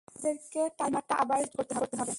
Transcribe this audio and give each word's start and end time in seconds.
আমাদেরকে 0.07 0.61
টাইমারটা 0.77 1.13
আবার 1.15 1.37
রিসেট 1.41 1.69
করতে 1.73 1.95
হবে! 1.95 2.09